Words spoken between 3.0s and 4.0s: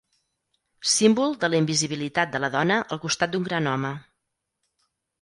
costat d’un gran home.